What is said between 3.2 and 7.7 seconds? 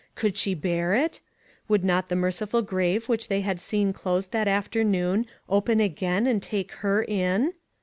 they had seen closed that afternoon open again and take her in